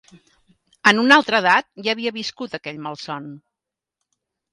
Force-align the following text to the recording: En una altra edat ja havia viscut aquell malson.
En 0.91 1.01
una 1.01 1.17
altra 1.21 1.41
edat 1.43 1.67
ja 1.87 1.93
havia 1.95 2.13
viscut 2.15 2.57
aquell 2.59 2.81
malson. 2.87 3.29